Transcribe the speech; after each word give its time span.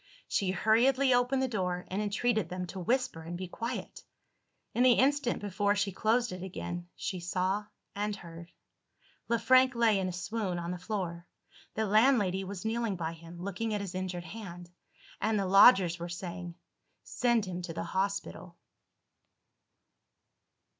She 0.27 0.49
hurriedly 0.49 1.13
opened 1.13 1.43
the 1.43 1.47
door, 1.47 1.85
and 1.91 2.01
entreated 2.01 2.49
them 2.49 2.65
to 2.65 2.79
whisper 2.79 3.21
and 3.21 3.37
be 3.37 3.47
quiet. 3.47 4.03
In 4.73 4.81
the 4.81 4.93
instant 4.93 5.39
before 5.41 5.75
she 5.75 5.91
closed 5.91 6.31
it 6.31 6.41
again, 6.41 6.89
she 6.95 7.19
saw 7.19 7.67
and 7.95 8.15
heard. 8.15 8.51
Le 9.27 9.37
Frank 9.37 9.75
lay 9.75 9.99
in 9.99 10.07
a 10.07 10.11
swoon 10.11 10.57
on 10.57 10.71
the 10.71 10.79
floor. 10.79 11.27
The 11.75 11.85
landlady 11.85 12.43
was 12.43 12.65
kneeling 12.65 12.95
by 12.95 13.13
him, 13.13 13.39
looking 13.43 13.75
at 13.75 13.81
his 13.81 13.93
injured 13.93 14.25
hand; 14.25 14.71
and 15.21 15.37
the 15.37 15.45
lodgers 15.45 15.99
were 15.99 16.09
saying, 16.09 16.55
"Send 17.03 17.45
him 17.45 17.61
to 17.61 17.71
the 17.73 17.83
hospital." 17.83 18.57